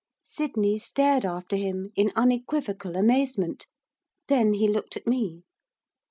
[0.23, 3.67] Sydney stared after him in unequivocal amazement.
[4.29, 5.43] Then he looked at me.